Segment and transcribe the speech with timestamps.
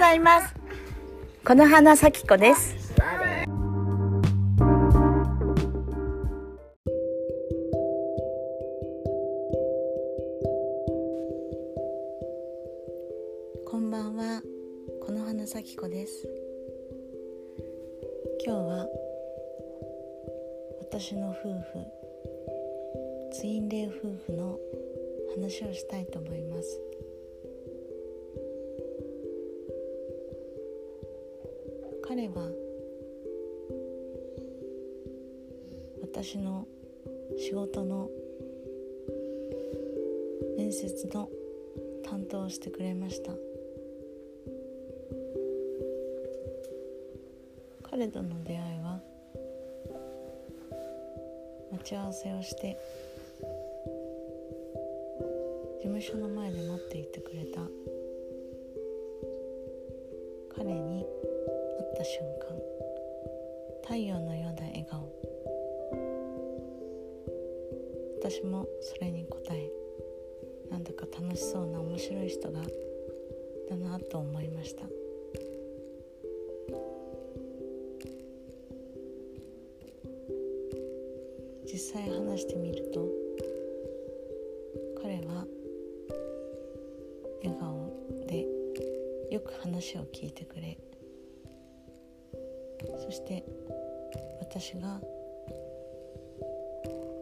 [0.00, 0.54] ございます。
[1.44, 2.79] この花咲子です。
[32.10, 32.50] 彼は
[36.02, 36.66] 私の
[37.38, 38.10] 仕事の
[40.58, 41.30] 面接の
[42.04, 43.30] 担当をしてくれました。
[47.88, 49.00] 彼との出会いは
[51.70, 52.76] 待ち合わせをして
[55.78, 57.60] 事務所の前で待っていてくれた
[60.56, 61.06] 彼に
[62.00, 62.56] た瞬間
[63.82, 65.06] 太陽のような笑顔。
[68.18, 69.70] 私もそれに応え
[70.70, 72.62] なんだか楽しそうな面白い人が
[73.68, 74.84] だなと思いました。
[81.70, 83.06] 実際話してみると
[85.02, 85.44] 彼は
[87.42, 87.92] 笑顔
[88.26, 88.46] で
[89.30, 90.78] よく話を聞いてくれ
[93.00, 93.42] そして
[94.40, 95.00] 私が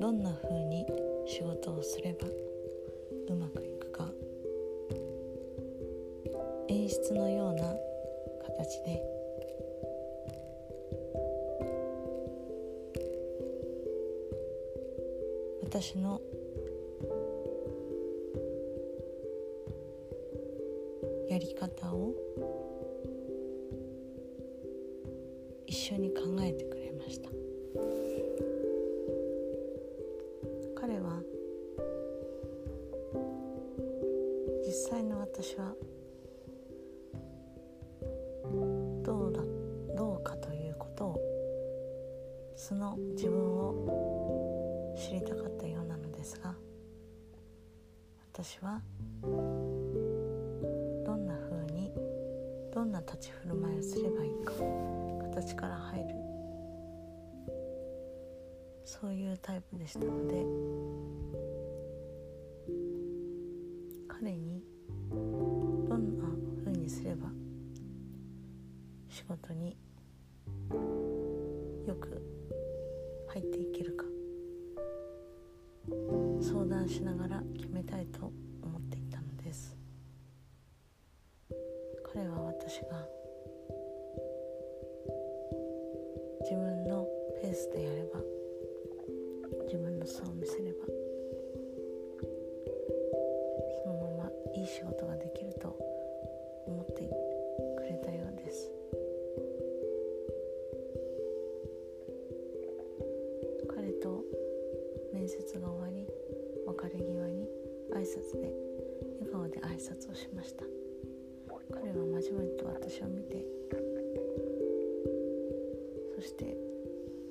[0.00, 0.86] どんな風に
[1.26, 2.26] 仕事をすれば
[3.28, 4.10] うまくいくか
[6.68, 7.74] 演出のような
[8.46, 9.02] 形で
[15.62, 16.20] 私の
[21.28, 22.12] やり方を
[25.92, 26.64] 緒に考えて
[58.90, 60.44] そういうタイプでしたので
[64.08, 64.64] 彼に
[65.88, 66.24] どんな
[66.64, 67.28] 風にすれば
[69.08, 69.76] 仕事に
[71.86, 72.20] よく
[73.28, 74.04] 入っていけるか
[76.42, 78.49] 相談しながら決めたいと思ってい
[105.30, 106.06] 接が終わり
[106.66, 107.48] 別れ際に
[107.94, 108.52] 挨拶で
[109.20, 110.64] 笑顔で挨拶をしました。
[111.72, 113.44] 彼は真面目と私を見て
[116.16, 116.56] そして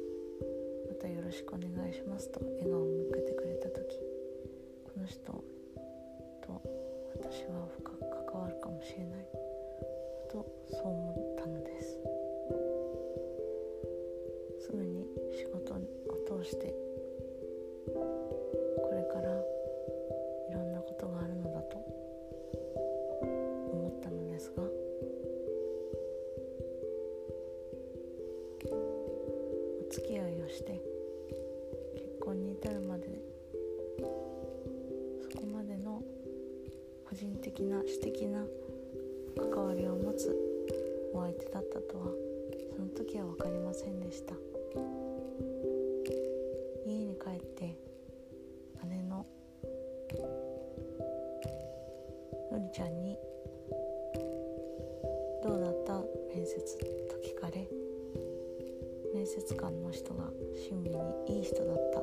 [0.88, 3.98] 「またよろしくお願いします」と笑顔を向けてくれた時
[4.84, 5.42] この人と
[7.18, 8.00] 私は深く
[8.32, 9.15] 関わるかもしれない。
[37.56, 38.44] 的な私的な
[39.34, 40.36] 関わりを持つ
[41.14, 42.08] お相手だったとは
[42.76, 44.34] その時は分かりませんでした
[46.86, 47.74] 家に帰って
[48.90, 49.24] 姉の
[52.52, 53.16] のりちゃんに
[55.42, 56.04] 「どうだった
[56.34, 56.76] 面接?」
[57.08, 57.66] と聞かれ
[59.14, 62.00] 面接官の人が親身にいい人だった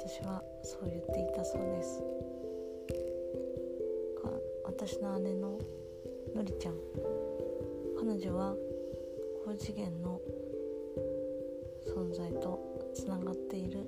[0.00, 2.19] 私はそう言っていたそうです
[4.80, 5.58] 私の姉の
[6.34, 6.74] のりちゃん。
[7.98, 8.54] 彼女は
[9.44, 10.18] 高次元の
[11.86, 12.58] 存在と
[12.94, 13.84] つながっている。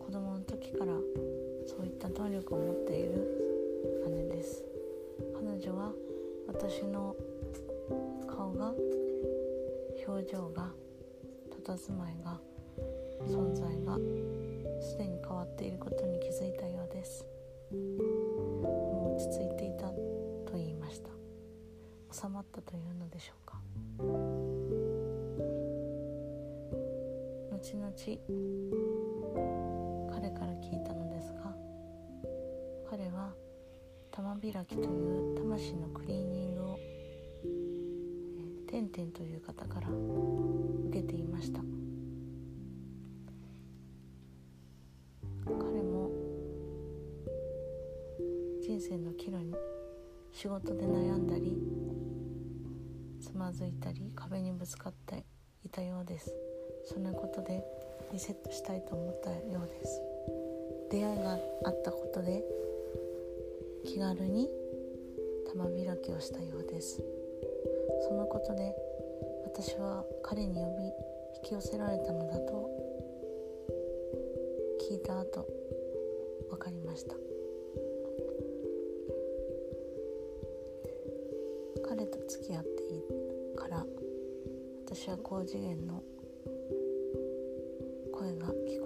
[0.00, 0.86] 子供の時から
[1.64, 4.64] そういった能力を持っている姉です。
[5.32, 5.92] 彼女は
[6.48, 7.14] 私の
[8.26, 8.74] 顔が
[10.08, 10.72] 表情が
[11.64, 12.31] 佇まいが
[28.02, 31.54] 後々彼から聞いたのですが
[32.90, 33.32] 彼は
[34.10, 36.78] 玉開きという魂のクリーニングを、
[38.68, 41.60] てんてんという方から受けていました。
[45.46, 46.10] 彼も
[48.60, 49.54] 人生の岐路に
[50.32, 51.56] 仕事で悩んだり
[53.20, 55.24] つまずいたり壁にぶつかって
[55.64, 56.34] いたようです。
[56.84, 57.62] そのことで
[58.12, 60.00] リセットしたいと思ったようです。
[60.90, 62.44] 出会いがあったことで
[63.86, 64.50] 気軽に
[65.48, 67.02] 玉開きをしたようです。
[68.06, 68.74] そのことで
[69.46, 70.92] 私は彼に呼び引
[71.42, 72.68] き寄せられたのだと
[74.90, 75.48] 聞いた後
[76.50, 77.16] 分かりました。
[81.88, 83.86] 彼と付き合っていいから
[84.84, 86.02] 私は高次元の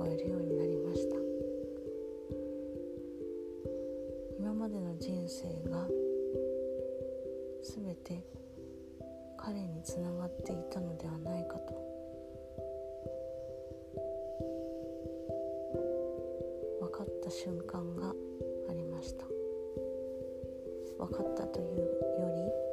[0.06, 1.16] えるようになりました。
[4.38, 5.86] 今までの人生が
[7.62, 8.24] 全て
[9.36, 11.74] 彼につながっていたのではないかと。
[16.80, 18.14] 分かった瞬間が
[18.70, 19.26] ありました。
[20.98, 21.86] 分かったというよ
[22.34, 22.66] り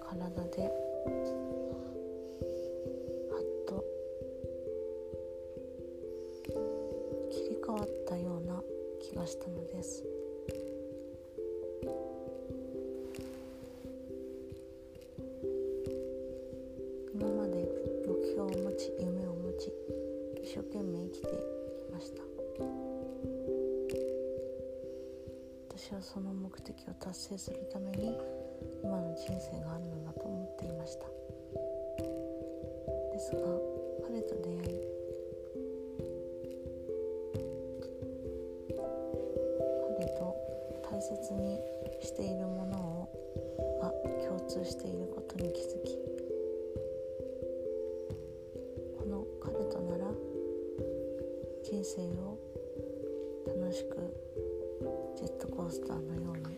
[0.00, 0.85] 体で
[9.26, 10.04] 気がしたのです。
[17.12, 17.68] 今まで
[18.06, 19.72] 目標を持ち夢を持ち
[20.42, 21.28] 一生懸命生きて
[21.76, 22.22] きました。
[25.76, 28.16] 私はその目的を達成するために
[28.84, 31.06] 今の人生があるのだと思っていました。
[33.12, 33.40] ですが
[34.06, 34.75] 彼と出会い
[40.90, 41.58] 大切に
[42.00, 43.26] しているものを
[43.82, 43.90] が
[44.26, 45.98] 共通していることに気づき
[48.96, 50.04] この彼となら
[51.64, 52.38] 人生を
[53.46, 53.96] 楽しく
[55.16, 56.56] ジェットコースターのように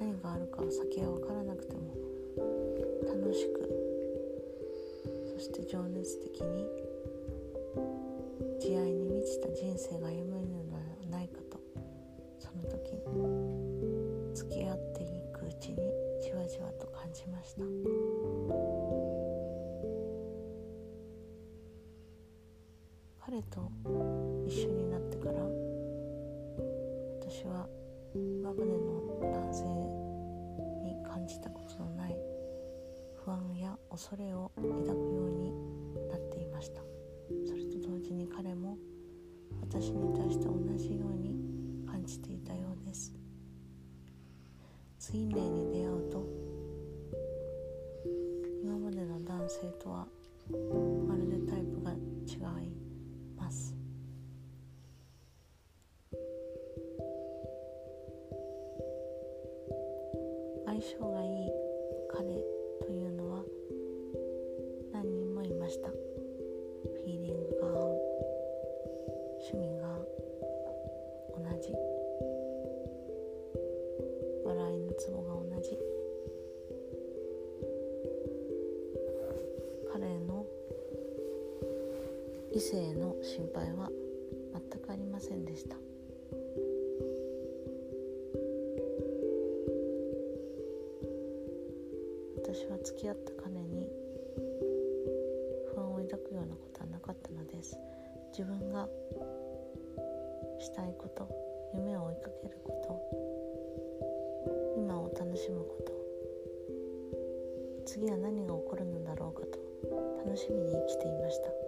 [0.00, 1.94] 何があるかは先は分からなくても
[3.06, 3.68] 楽しく
[5.34, 6.66] そして情熱的に
[8.60, 10.43] 慈愛に満ちた人生が歩め
[34.04, 35.50] 恐れを抱くように
[36.10, 36.82] なっていました。
[37.46, 38.76] それと同時に彼も
[39.62, 41.23] 私に対して同じように
[82.54, 83.90] 異性の心配は
[84.70, 85.76] 全くありませんでした。
[92.36, 93.90] 私は付き合った彼に
[95.74, 97.76] 不安を抱くようなことはなかったのです。
[98.30, 98.88] 自分が
[100.60, 101.28] したいこと
[101.74, 105.92] 夢を追いかけること今を楽しむこと
[107.84, 109.58] 次は何が起こるのだろうかと
[110.24, 111.63] 楽しみに生きていました。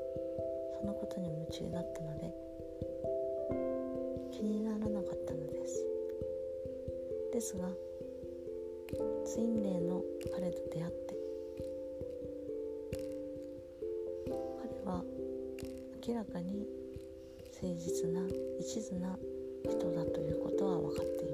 [0.80, 2.32] そのことに夢中だったので
[4.32, 5.84] 気にならなかったのです。
[7.32, 7.68] ですが
[9.24, 10.02] ツインレイの
[10.34, 11.16] 彼と出会って
[14.62, 15.02] 彼は
[16.06, 16.66] 明らかに
[17.60, 18.20] 誠実な
[18.60, 19.18] 一途な
[19.64, 21.25] 人だということは分かっていまし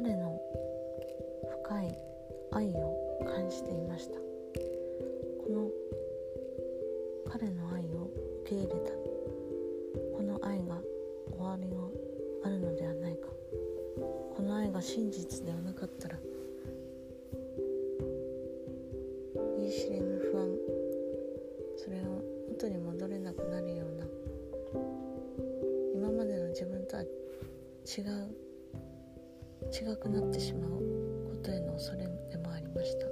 [0.00, 0.40] 彼の
[1.64, 1.98] 深い
[2.52, 4.27] 愛を感じていました。
[29.78, 30.70] 違くなってしまう
[31.30, 31.98] ことへの恐れ
[32.30, 33.06] でもありました。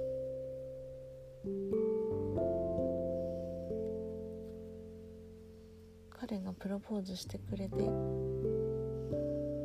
[6.09, 7.85] 彼がプロポーズしてくれて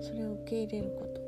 [0.00, 1.20] それを受け入れること。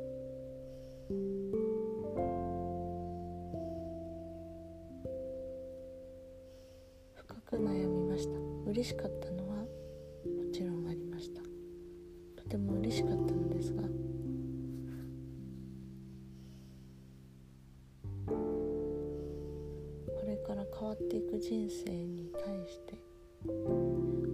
[7.15, 8.39] 深く悩みました。
[8.69, 9.54] 嬉しかったのは
[21.47, 22.95] 人生に対して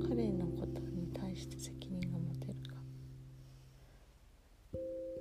[0.07, 2.77] 彼のことに対して責任が持てるか。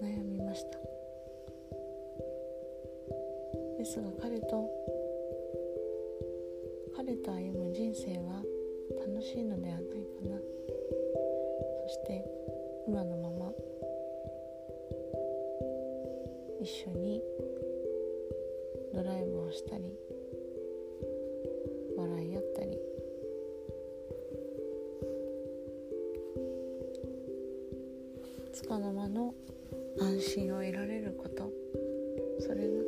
[0.01, 0.79] 悩みました。
[3.77, 4.71] ですが彼と
[6.97, 8.41] 彼と歩む人生は
[9.05, 10.39] 楽しいのではないかな。
[10.39, 12.25] そして
[12.87, 13.53] 今のまま
[16.61, 17.21] 一緒に
[18.95, 19.93] ドライブをしたり
[28.71, 29.35] つかの間の
[30.01, 31.51] 安心を得られること。
[32.39, 32.85] それが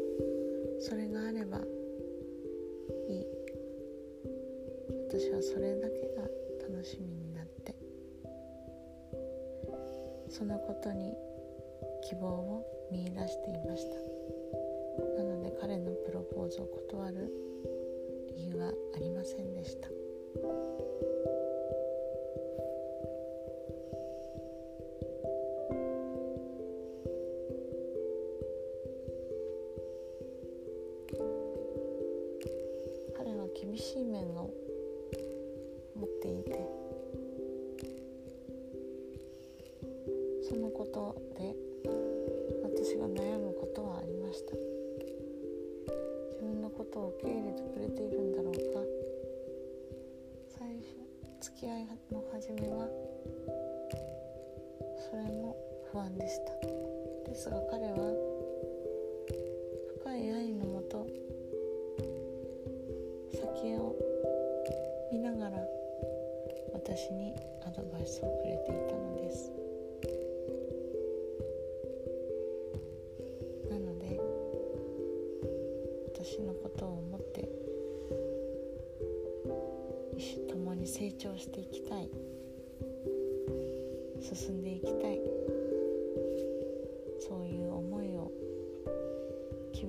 [0.79, 1.59] それがあれば
[3.09, 3.27] いい。
[5.09, 6.23] 私はそれだけが
[6.73, 7.75] 楽しみになって。
[10.29, 11.13] そのことに
[12.09, 13.97] 希望を見いだしていました。
[15.17, 17.29] なので彼のプロポーズを断る
[18.37, 19.89] 理由はありませんでした。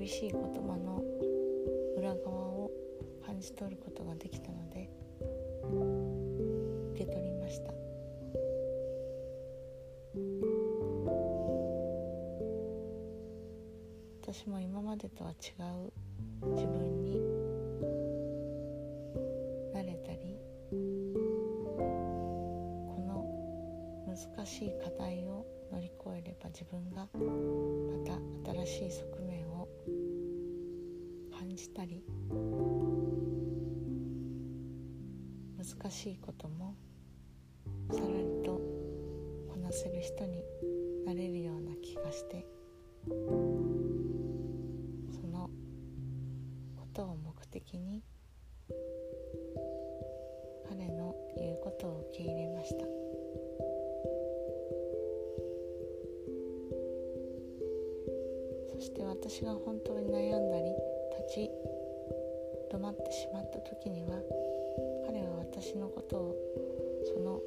[0.04, 1.02] 厳しい言葉の
[1.96, 2.70] 裏側を
[3.26, 4.90] 感じ取ることができたので
[6.94, 7.72] 受け取りました。
[14.22, 15.36] 私も今までとは違
[15.88, 15.94] う
[16.54, 17.22] 自分に
[19.74, 20.38] なれたり
[20.70, 21.78] こ
[23.08, 23.26] の
[24.06, 28.20] 難しい課題を乗り越えれば自分がまた
[28.66, 29.63] 新しい側面を
[31.64, 32.04] 感じたり。
[35.58, 36.76] 難しいことも
[37.90, 38.60] さらりと
[39.50, 40.44] こなせる人に
[41.06, 42.46] なれるような気がして
[43.08, 43.14] そ
[45.28, 45.50] の
[46.76, 48.04] ことを目的に
[50.68, 52.86] 彼の言うことを受け入れました。
[58.74, 60.93] そして私が本当に悩んだり
[61.28, 61.52] 立ち
[62.72, 64.20] 止まってしまった時には
[65.06, 66.36] 彼は私のことを
[67.14, 67.40] その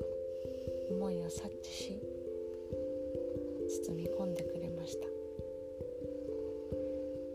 [0.90, 1.98] 思いを察知し
[3.88, 5.06] 包み込んでくれました。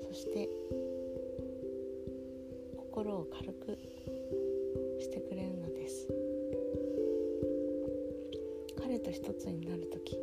[0.07, 0.49] そして
[2.77, 3.77] 心を軽く
[4.99, 6.07] してくれるのです。
[8.81, 10.17] 彼と一つになる時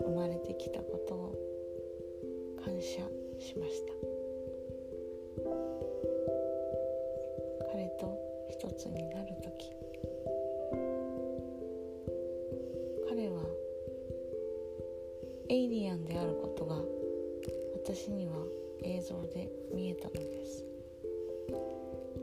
[0.00, 1.34] 生まれてきたことを
[2.64, 3.02] 感謝
[3.38, 3.92] しました。
[7.72, 8.18] 彼と
[8.50, 9.72] 一つになる時
[13.08, 13.42] 彼は
[15.48, 16.76] エイリアンであることが
[17.74, 18.34] 私には
[18.82, 20.64] 映像で見えたのです。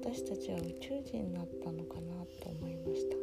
[0.01, 3.16] 私たちは宇宙人になったのかなと思いました。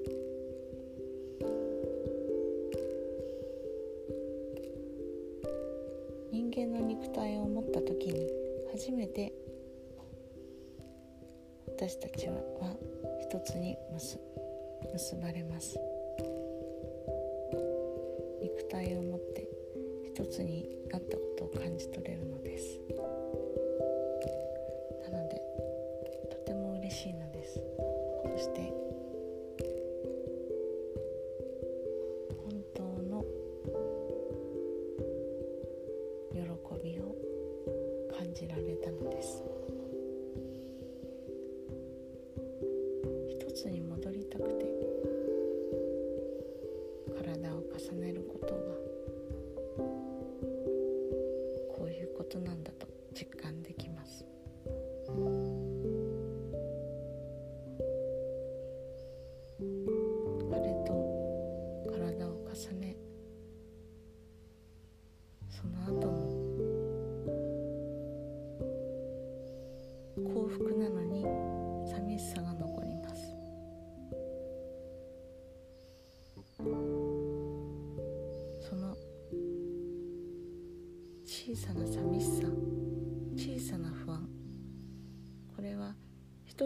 [6.65, 8.27] 人間の肉体を持った時に
[8.73, 9.31] 初めて
[11.69, 12.35] 私たちは
[13.21, 14.19] 一つに結
[14.91, 15.79] 結ばれます。
[18.41, 19.47] 肉体を持って
[20.07, 22.81] 一つになったことを感じ取れるのです。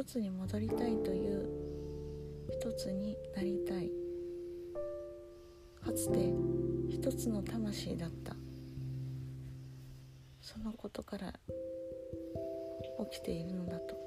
[0.09, 1.47] つに戻りたいという
[2.51, 3.91] 一つになりたい。
[5.85, 6.33] かつて
[6.89, 8.35] 一つの魂だった。
[10.41, 11.35] そのことから
[13.11, 13.98] 起きているのだと。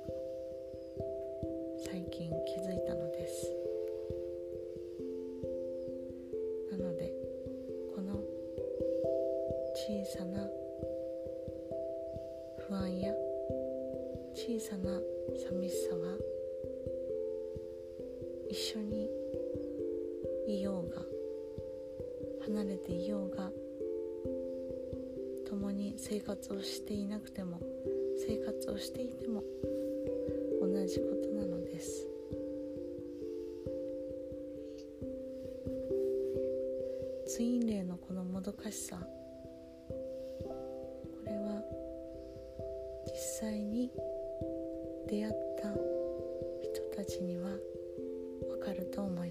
[26.62, 27.60] をしていなくても
[28.28, 29.42] 生活をしていても
[30.62, 32.08] 同じことなのです。
[37.26, 38.98] ツインレイのこのもどかしさ
[39.88, 39.96] こ
[41.26, 41.64] れは
[43.08, 43.18] 実
[43.50, 43.90] 際に
[45.10, 45.70] 出会った
[46.62, 47.58] 人たちにはわ
[48.64, 49.31] かると思い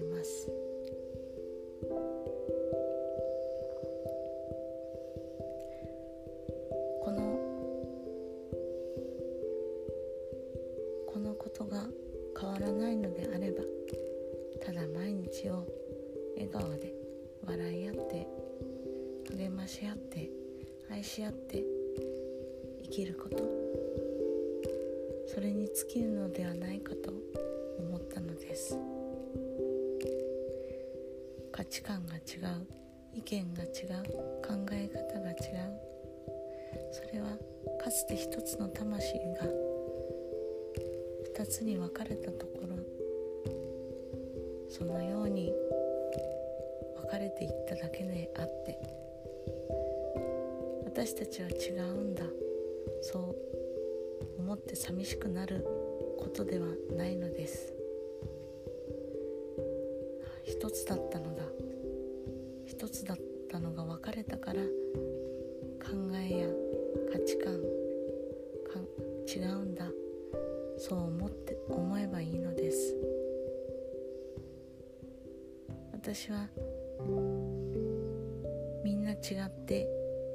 [33.13, 33.69] 意見が違う
[34.41, 35.91] 考え方が違う。
[36.91, 37.37] それは
[37.81, 39.47] かつて一つの魂が
[41.23, 42.75] 二つに分かれたところ
[44.69, 45.51] そのように
[47.01, 48.77] 分かれていっただけであって
[50.85, 52.23] 私たちは違うんだ
[53.01, 53.35] そう
[54.39, 55.65] 思って寂しくなる
[56.19, 57.73] ことではないのです。
[60.43, 61.40] 一つだったのだ。
[62.81, 63.17] 一つだっ
[63.47, 66.47] たのが分かれたから考えや
[67.13, 68.79] 価値観か
[69.31, 69.85] 違うんだ。
[70.79, 72.95] そう思って思えばいいのです。
[75.91, 76.49] 私は
[78.83, 79.15] みんな違
[79.45, 79.87] って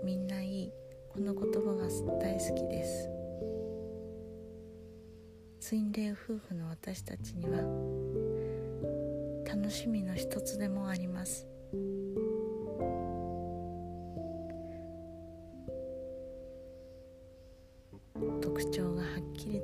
[0.04, 0.72] みんないい。
[1.08, 1.88] この言葉が
[2.20, 3.08] 大好きです。
[5.58, 7.58] ツインレイ夫婦の私たちには
[9.44, 11.55] 楽しみの一つでもあります。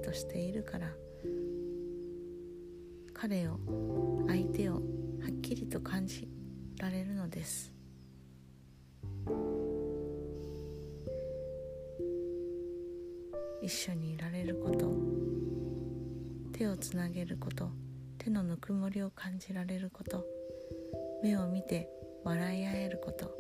[0.03, 0.89] としているから
[3.15, 3.59] 彼を
[4.29, 4.81] 相手をは
[5.31, 6.29] っきりと感じ
[6.79, 7.73] られるのです。
[13.63, 14.93] 一緒にいられること
[16.53, 17.71] 手をつなげること
[18.19, 20.27] 手のぬくもりを感じられること
[21.23, 21.89] 目を見て
[22.25, 23.31] 笑い合えること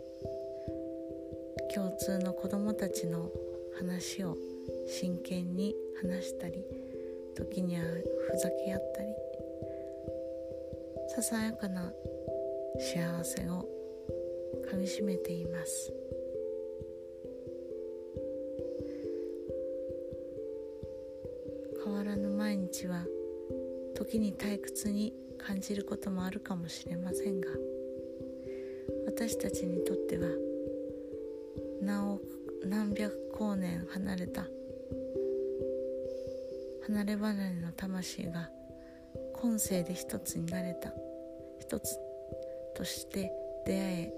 [1.74, 3.30] 共通の子供たちの
[3.76, 4.36] 話を
[4.86, 6.64] 真剣に話したり
[7.36, 7.82] 時には
[8.30, 9.08] ふざけ合ったり
[11.14, 11.92] ささやかな
[12.78, 13.68] 幸せを
[14.70, 15.92] かみしめています。
[21.84, 23.04] 変わらぬ毎日は
[23.94, 27.48] 時に退屈に感じることもあるかもしれませんが
[29.06, 30.28] 私たちにとっては
[31.80, 32.22] 何億
[32.64, 34.46] 何百光年離れた。
[36.86, 38.48] 離れ離れの魂が
[39.32, 40.92] 今世で一つになれた。
[41.58, 41.98] 一つ
[42.76, 43.32] として
[43.66, 44.14] 出会え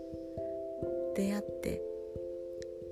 [1.17, 1.81] 出会って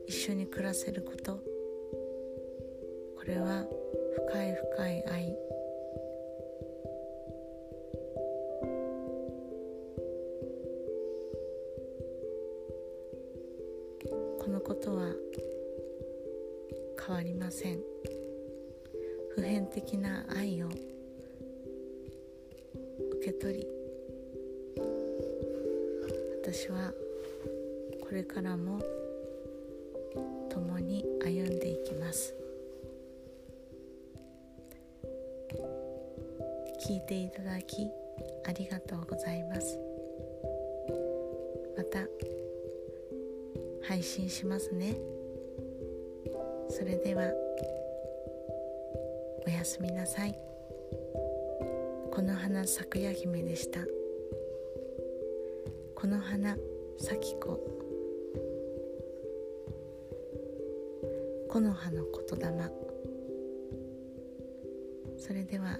[0.08, 1.34] 一緒に暮らせること。
[1.34, 3.66] これは
[4.30, 5.36] 深い深い愛。
[36.92, 37.90] 聞いていただき
[38.44, 39.78] ありがとうございます。
[41.74, 42.00] また
[43.82, 44.98] 配信しますね。
[46.68, 47.22] それでは
[49.46, 50.38] おやすみなさい。
[52.10, 53.80] この花咲くや姫でした。
[55.94, 56.58] この花
[56.98, 57.58] 咲子。
[61.48, 62.70] 木の葉の言霊。
[65.16, 65.78] それでは